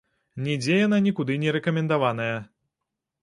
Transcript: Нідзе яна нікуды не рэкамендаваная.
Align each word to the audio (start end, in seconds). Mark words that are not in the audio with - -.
Нідзе 0.45 0.77
яна 0.85 0.97
нікуды 1.07 1.37
не 1.43 1.53
рэкамендаваная. 1.57 2.35